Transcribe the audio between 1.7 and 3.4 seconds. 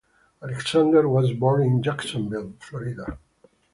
Jacksonville, Florida.